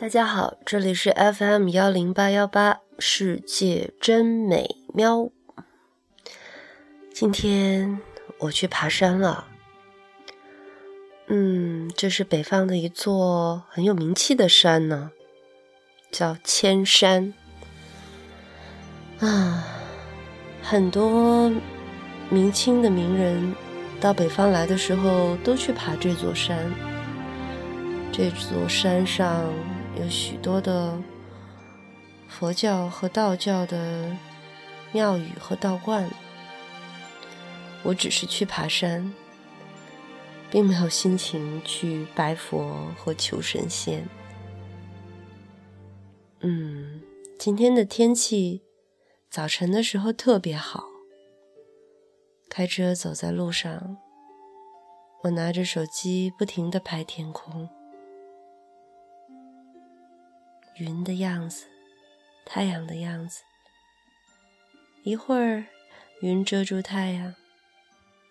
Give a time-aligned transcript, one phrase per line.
[0.00, 5.28] 大家好，这里是 FM 幺零八幺八，世界真美妙。
[7.12, 8.00] 今天
[8.38, 9.46] 我去爬山了，
[11.26, 15.10] 嗯，这是北方的一座很有名气的山呢，
[16.10, 17.34] 叫千山。
[19.18, 19.62] 啊，
[20.62, 21.52] 很多
[22.30, 23.54] 明清的名人
[24.00, 26.72] 到北方来的时候，都去爬这座山。
[28.10, 29.44] 这座山上。
[30.00, 30.98] 有许多的
[32.26, 34.16] 佛教和道教的
[34.92, 36.10] 庙宇和道观，
[37.82, 39.12] 我只是去爬山，
[40.50, 44.08] 并没有心情去拜佛和求神仙。
[46.40, 47.02] 嗯，
[47.38, 48.62] 今天的天气
[49.28, 50.84] 早晨的时候特别好，
[52.48, 53.98] 开车走在路上，
[55.24, 57.68] 我拿着手机不停的拍天空。
[60.80, 61.66] 云的样子，
[62.46, 63.42] 太阳的样子。
[65.02, 65.66] 一会儿
[66.22, 67.34] 云遮住太阳，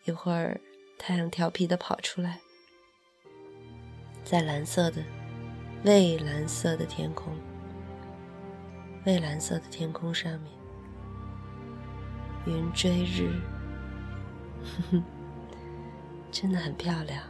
[0.05, 0.59] 一会儿
[0.97, 2.39] 太阳调皮的跑出来，
[4.23, 5.03] 在蓝色的、
[5.83, 7.31] 蔚蓝色的天空，
[9.05, 10.51] 蔚蓝色的天空上面，
[12.47, 13.31] 云追日，
[16.31, 17.23] 真的很漂亮。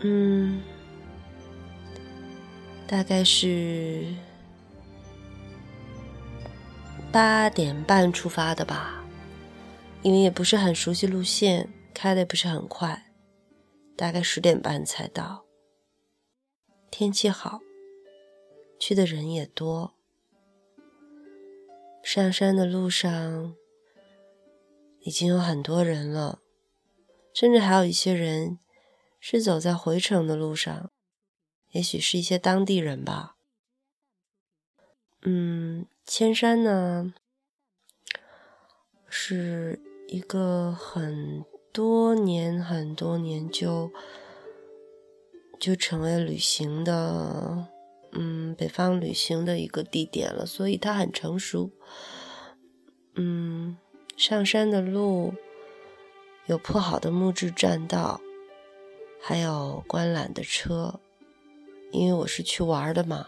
[0.00, 0.60] 嗯。
[2.86, 4.14] 大概是
[7.10, 9.04] 八点半出发的吧，
[10.02, 13.10] 因为也不是很熟悉路线，开的也不是很快，
[13.96, 15.44] 大概十点半才到。
[16.90, 17.60] 天气好，
[18.78, 19.94] 去的人也多。
[22.02, 23.54] 上山的路上
[25.00, 26.40] 已经有很多人了，
[27.32, 28.58] 甚至还有一些人
[29.18, 30.91] 是走在回程的路上。
[31.72, 33.36] 也许是一些当地人吧。
[35.22, 37.14] 嗯，千山呢，
[39.08, 43.90] 是一个很多年、很多年就
[45.58, 47.68] 就成为旅行的，
[48.12, 51.70] 嗯，北方旅行的一个地点了，所以它很成熟。
[53.14, 53.78] 嗯，
[54.16, 55.34] 上山的路
[56.46, 58.20] 有铺好的木质栈道，
[59.20, 61.00] 还有观览的车。
[61.92, 63.26] 因为我是去玩的嘛，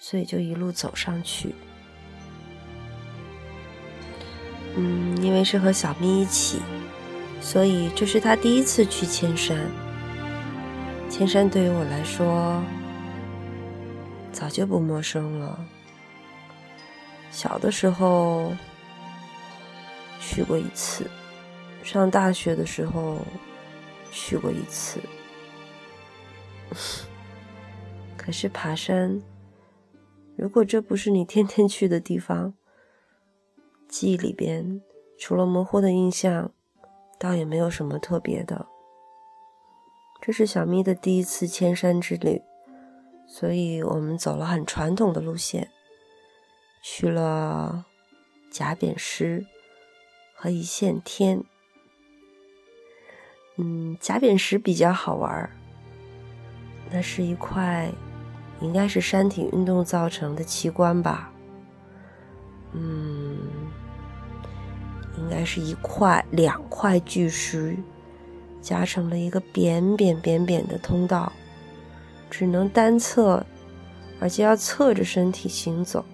[0.00, 1.54] 所以就一路走上去。
[4.74, 6.60] 嗯，因为是和小咪一起，
[7.40, 9.70] 所以这是他第一次去千山。
[11.10, 12.62] 千山对于我来说
[14.32, 15.62] 早就不陌生了。
[17.30, 18.56] 小的时候
[20.18, 21.06] 去过一次，
[21.84, 23.18] 上大学的时候
[24.10, 24.98] 去过一次。
[28.24, 29.20] 可是爬山，
[30.36, 32.54] 如果这不是你天天去的地方，
[33.88, 34.80] 记忆里边
[35.18, 36.52] 除了模糊的印象，
[37.18, 38.64] 倒也没有什么特别的。
[40.20, 42.40] 这是小咪的第一次千山之旅，
[43.26, 45.68] 所以我们走了很传统的路线，
[46.80, 47.84] 去了
[48.52, 49.44] 假扁石
[50.36, 51.42] 和一线天。
[53.56, 55.50] 嗯，假扁石比较好玩，
[56.88, 57.90] 那是一块。
[58.62, 61.32] 应该是山体运动造成的奇观吧，
[62.72, 63.36] 嗯，
[65.18, 67.76] 应该是一块两块巨石
[68.60, 71.32] 加成了一个扁扁扁扁的通道，
[72.30, 73.44] 只能单侧，
[74.20, 76.04] 而且要侧着身体行走，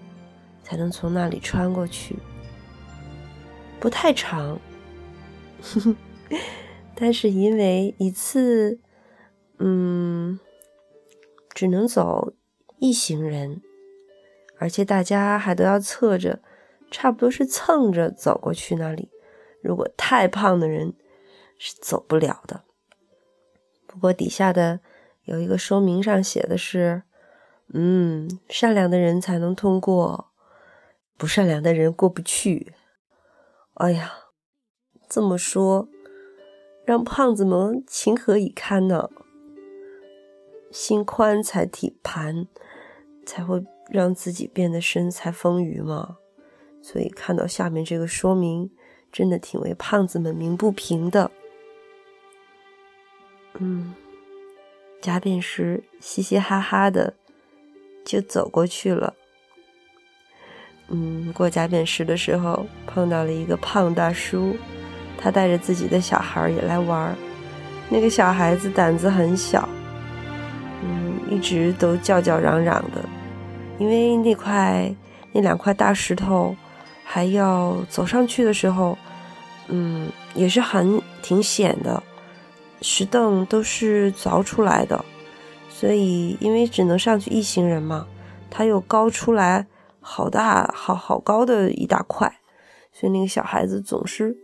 [0.63, 2.17] 才能从那里穿过去，
[3.79, 4.59] 不太长，
[6.95, 8.79] 但是因为一次，
[9.59, 10.39] 嗯，
[11.53, 12.33] 只能走。
[12.79, 13.61] 一行人，
[14.57, 16.41] 而且大家还都要侧着，
[16.89, 19.09] 差不多是蹭着走过去那里。
[19.61, 20.93] 如果太胖的人
[21.57, 22.63] 是走不了的。
[23.85, 24.79] 不过底下的
[25.25, 27.03] 有一个说明上写的是
[27.73, 30.31] ：“嗯，善良的人才能通过，
[31.17, 32.73] 不善良的人过不去。”
[33.75, 34.13] 哎呀，
[35.09, 35.89] 这么说，
[36.85, 39.09] 让胖子们情何以堪呢？
[40.71, 42.47] 心宽才体盘。
[43.29, 46.17] 才会让自己变得身材丰腴嘛，
[46.81, 48.71] 所以看到下面这个说明，
[49.11, 51.29] 真的挺为胖子们鸣不平的。
[53.59, 53.93] 嗯，
[54.99, 57.13] 贾扁时嘻嘻哈哈的
[58.03, 59.13] 就走过去了。
[60.87, 64.55] 嗯，过贾扁时的时候碰到了一个胖大叔，
[65.19, 67.15] 他带着自己的小孩也来玩儿。
[67.89, 69.69] 那个小孩子胆子很小，
[70.81, 71.07] 嗯。
[71.29, 73.07] 一直都叫叫嚷嚷的，
[73.79, 74.93] 因为那块
[75.31, 76.55] 那两块大石头
[77.03, 78.95] 还要走上去的时候，
[79.69, 82.03] 嗯，也是很挺险的，
[82.81, 85.03] 石凳都是凿出来的，
[85.69, 88.05] 所以因为只能上去一行人嘛，
[88.51, 89.65] 它又高出来
[90.01, 92.39] 好大好好高的一大块，
[92.91, 94.35] 所以那个小孩子总是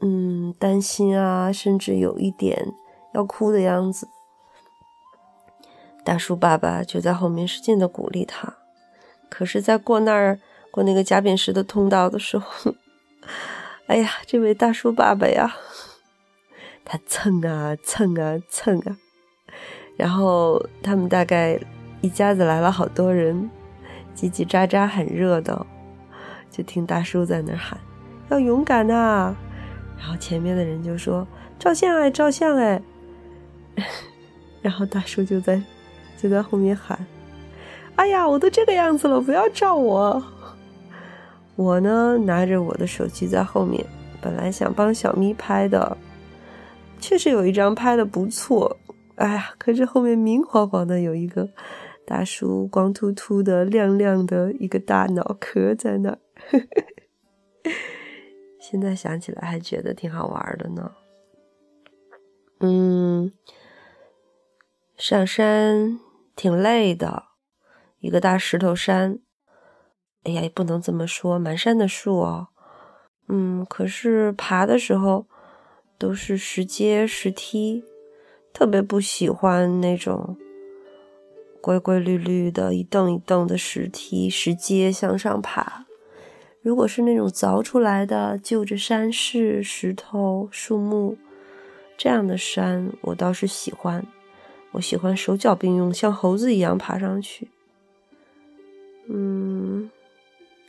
[0.00, 2.72] 嗯担心啊，甚至有一点
[3.12, 4.08] 要哭的样子。
[6.06, 8.58] 大叔爸爸就在后面使劲的鼓励他，
[9.28, 10.38] 可是，在过那儿
[10.70, 12.72] 过那个夹扁石的通道的时候，
[13.88, 15.56] 哎呀，这位大叔爸爸呀，
[16.84, 18.96] 他蹭啊蹭啊蹭啊，
[19.96, 21.58] 然后他们大概
[22.02, 23.50] 一家子来了好多人，
[24.14, 25.66] 叽叽喳喳很热闹，
[26.52, 27.76] 就听大叔在那儿喊
[28.30, 29.34] ：“要勇敢呐！”
[29.98, 31.26] 然后前面的人就说
[31.58, 32.80] ：“照相哎，照相哎。
[34.62, 35.60] ”然后大叔就在。
[36.16, 36.98] 就在后面喊
[37.96, 40.22] ：“哎呀，我都这个样子了，不要照我！”
[41.56, 43.84] 我呢，拿着我的手机在后面，
[44.20, 45.96] 本来想帮小咪拍的，
[47.00, 48.76] 确实有一张拍的不错。
[49.16, 51.48] 哎呀，可是后面明晃晃的有一个
[52.06, 56.18] 大叔，光秃秃的、亮亮的一个大脑壳在那儿。
[58.60, 60.92] 现在想起来还觉得挺好玩的呢。
[62.60, 63.32] 嗯，
[64.98, 65.98] 上山。
[66.36, 67.24] 挺累的，
[67.98, 69.18] 一个大石头山。
[70.22, 72.48] 哎呀，也不能这么说，满山的树哦。
[73.28, 75.26] 嗯，可是爬的时候
[75.98, 77.82] 都是石阶石梯，
[78.52, 80.36] 特别不喜欢那种
[81.60, 85.86] 规规律律的一蹬一蹬的石梯石阶向上爬。
[86.60, 91.16] 如果是那种凿出来的，就着山势、石头、树木
[91.96, 94.04] 这样的山，我倒是喜欢。
[94.72, 97.48] 我喜欢手脚并用，像猴子一样爬上去。
[99.08, 99.90] 嗯，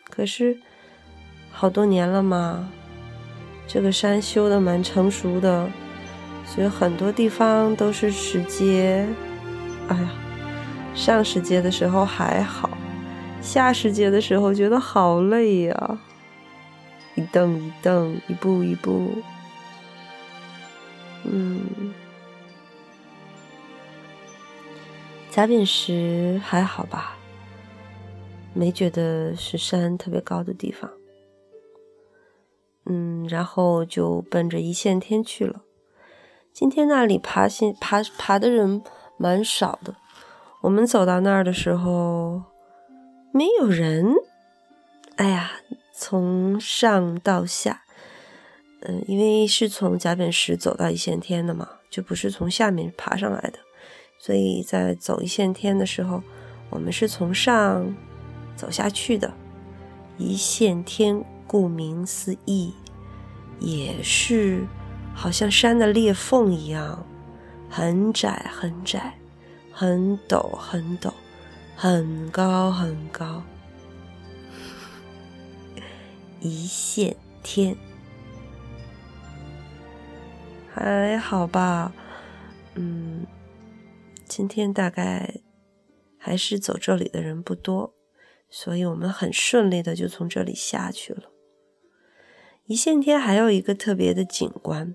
[0.10, 0.58] 可是
[1.52, 2.70] 好多年了嘛，
[3.68, 5.70] 这个山修的蛮成熟的，
[6.46, 9.06] 所以很多地方都是石阶。
[9.90, 10.10] 哎呀，
[10.96, 12.70] 上石阶的时候还好，
[13.42, 16.00] 下石阶的时候觉得好累呀，
[17.16, 19.12] 一蹬一蹬，一步一步。
[21.26, 21.66] 嗯。
[25.38, 27.16] 夹扁石还好吧，
[28.56, 30.90] 没觉得是山特别高的地方。
[32.88, 35.62] 嗯，然后就奔着一线天去了。
[36.52, 38.82] 今天那里爬行爬爬的人
[39.18, 39.94] 蛮少的，
[40.62, 42.42] 我们走到那儿的时候
[43.32, 44.16] 没有人。
[45.18, 45.52] 哎呀，
[45.94, 47.84] 从上到下，
[48.82, 53.60] 嗯，因为是从夹扁石走到一线天的嘛，就不是从下面爬上来的。
[54.20, 56.22] 所以在走一线天的时候，
[56.70, 57.96] 我们是从上
[58.56, 59.32] 走下去的。
[60.18, 62.74] 一线天，顾名思义，
[63.60, 64.66] 也是
[65.14, 67.06] 好像山的裂缝一样，
[67.70, 69.14] 很窄很窄，
[69.72, 71.14] 很陡很陡，
[71.76, 73.44] 很高很高。
[76.40, 77.78] 一线天，
[80.74, 81.94] 还好吧？
[82.74, 83.07] 嗯。
[84.28, 85.42] 今天大概
[86.18, 87.94] 还是走这里的人不多，
[88.50, 91.32] 所以我们很顺利的就从这里下去了。
[92.66, 94.94] 一线天还有一个特别的景观，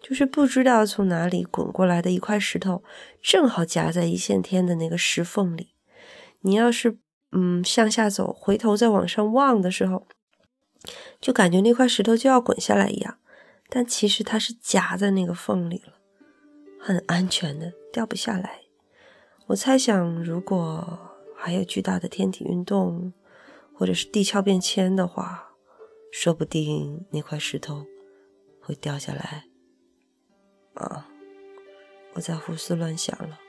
[0.00, 2.84] 就是不知道从哪里滚过来的一块石头，
[3.20, 5.74] 正好夹在一线天的那个石缝里。
[6.42, 6.98] 你要是
[7.32, 10.06] 嗯向下走，回头再往上望的时候，
[11.20, 13.18] 就感觉那块石头就要滚下来一样，
[13.68, 15.94] 但其实它是夹在那个缝里了，
[16.78, 18.62] 很安全的，掉不下来。
[19.46, 23.12] 我猜想，如果还有巨大的天体运动，
[23.74, 25.50] 或者是地壳变迁的话，
[26.12, 27.86] 说不定那块石头
[28.60, 29.44] 会掉下来。
[30.74, 31.08] 啊，
[32.14, 33.40] 我在胡思乱想了。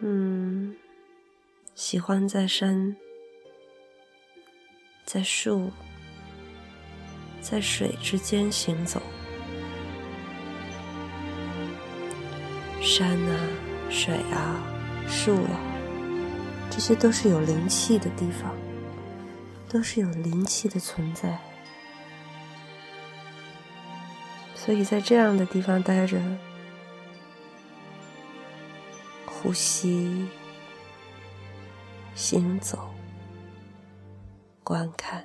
[0.00, 0.76] 嗯，
[1.74, 2.94] 喜欢在山、
[5.06, 5.70] 在树、
[7.40, 9.00] 在水之间行走。
[12.86, 13.40] 山啊，
[13.90, 14.62] 水啊，
[15.08, 15.58] 树啊，
[16.70, 18.54] 这些都是有灵气的地方，
[19.68, 21.36] 都是有灵气的存在。
[24.54, 26.16] 所以在这样的地方待着，
[29.26, 30.28] 呼吸、
[32.14, 32.94] 行走、
[34.62, 35.24] 观看。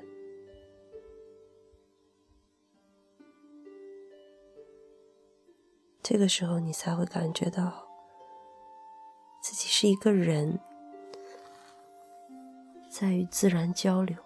[6.14, 7.88] 这个时候，你才会感觉到
[9.42, 10.60] 自己是一个人
[12.90, 14.18] 在与自然交流。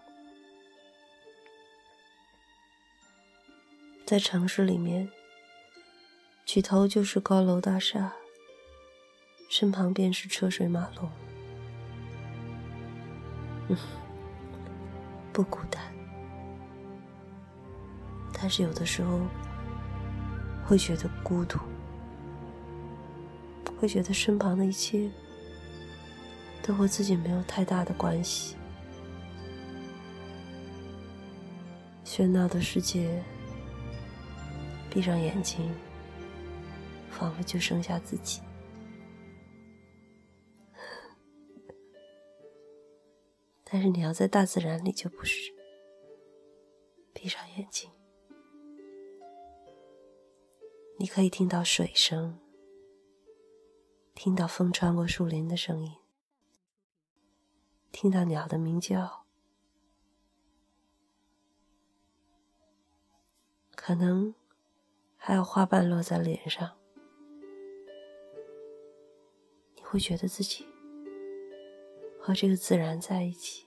[4.03, 5.07] 在城市里面，
[6.43, 8.11] 举头就是高楼大厦，
[9.47, 11.07] 身旁便是车水马龙，
[13.69, 13.77] 嗯，
[15.31, 15.79] 不孤单。
[18.33, 19.19] 但是有的时候
[20.65, 21.59] 会觉得孤独，
[23.79, 25.09] 会觉得身旁的一切
[26.63, 28.55] 都和自己没有太大的关系，
[32.03, 33.23] 喧闹的世界。
[34.89, 35.69] 闭上眼睛，
[37.11, 38.41] 仿佛就剩下自己。
[43.65, 45.53] 但是你要在大自然里，就不是。
[47.11, 47.91] 闭上眼睛，
[50.97, 52.39] 你可以听到水声，
[54.15, 55.93] 听到风穿过树林的声音，
[57.91, 59.25] 听到鸟的鸣叫，
[63.75, 64.33] 可能。
[65.17, 66.77] 还有花瓣落在脸上，
[69.75, 70.67] 你会觉得自己
[72.19, 73.65] 和这个自然在一起，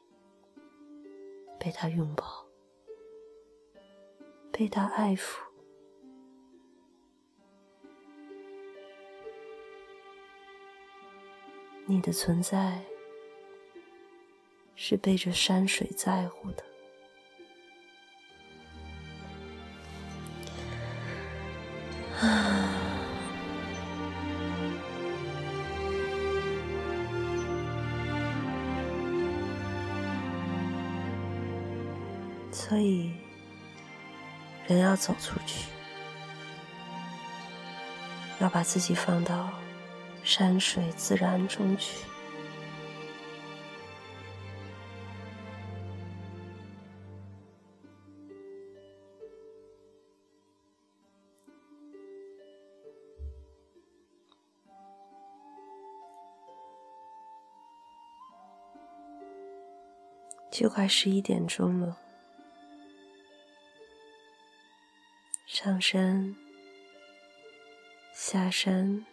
[1.59, 2.47] 被它拥抱，
[4.53, 5.48] 被它爱抚。
[11.91, 12.83] 你的存在
[14.77, 16.63] 是被这山水在乎的。
[32.53, 33.15] 所以，
[34.67, 35.71] 人要走出去，
[38.41, 39.51] 要把自己放到
[40.29, 42.05] 山水自然中去。
[60.51, 61.97] 就快十一点钟了。
[65.47, 66.37] 上山，
[68.13, 69.07] 下山，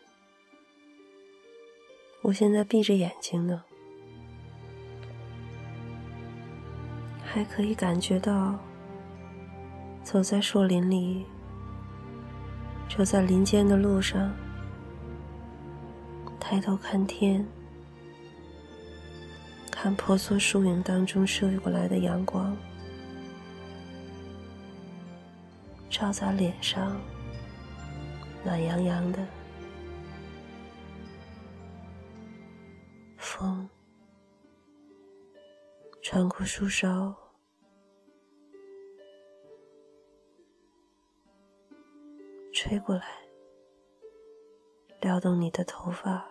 [2.26, 3.64] 我现在闭着眼睛呢，
[7.24, 8.58] 还可以感觉到
[10.04, 11.24] 走在树林里，
[12.90, 14.34] 走在林间的路上，
[16.40, 17.46] 抬头看天，
[19.70, 22.58] 看婆娑树影当中射过来的阳光。
[25.92, 27.00] 照在脸上，
[28.44, 29.20] 暖洋洋的。
[33.38, 33.70] 风
[36.02, 37.14] 穿过树梢，
[42.54, 43.28] 吹过来，
[45.02, 46.30] 撩动你的头发，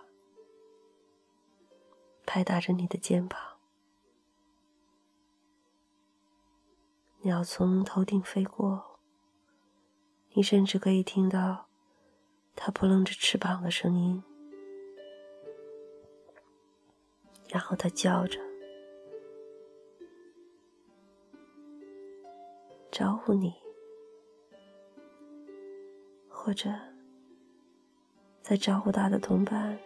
[2.25, 3.39] 拍打着你的肩膀。
[7.21, 8.99] 鸟从头顶飞过。
[10.33, 11.67] 你甚至可以听到
[12.57, 14.25] 它扑棱着翅膀的声音，
[17.55, 18.41] 然后他叫着，
[22.91, 23.55] 招呼你，
[26.29, 26.69] 或者
[28.43, 29.79] 在招呼他的同伴。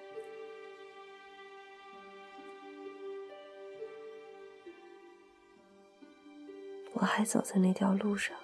[6.94, 8.34] 我还走在那条路上。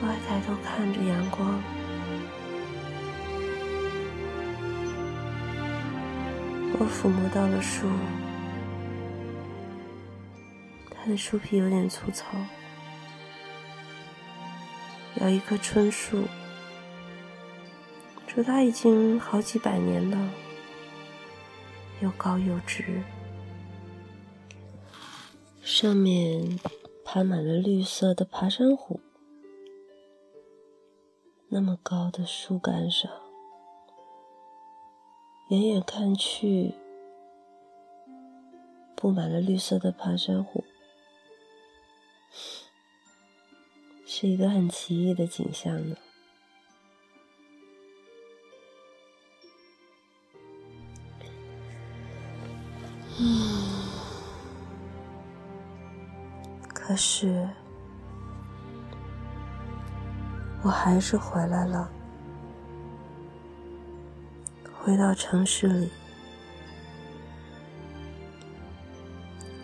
[0.00, 1.85] 乖，抬头看着阳光。
[6.78, 7.88] 我抚摸到了树，
[10.90, 12.36] 它的树皮有点粗糙，
[15.20, 16.24] 有一棵椿树，
[18.26, 20.30] 说它已经好几百年了，
[22.02, 23.02] 又高又直，
[25.62, 26.60] 上面
[27.02, 29.00] 爬满了绿色的爬山虎。
[31.48, 33.10] 那么高的树干上，
[35.48, 36.74] 远远看去，
[38.96, 40.64] 布满了绿色的爬山虎，
[44.04, 45.96] 是一个很奇异的景象呢。
[53.20, 53.88] 嗯，
[56.74, 57.48] 可是。
[60.64, 61.88] 我还是回来了。
[64.86, 65.90] 回到城市里，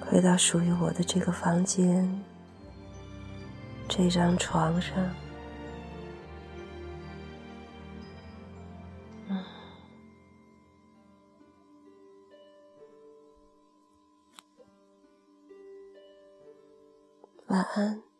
[0.01, 2.25] 回到属于我的这个房间，
[3.89, 4.97] 这张床上。
[17.47, 18.12] 晚安。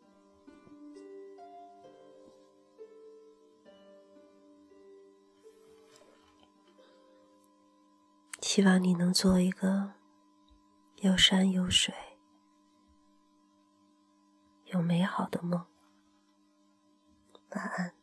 [8.55, 9.95] 希望你能做一个
[10.97, 11.95] 有山有水
[14.67, 15.65] 有美好的梦。
[17.53, 18.02] 晚安。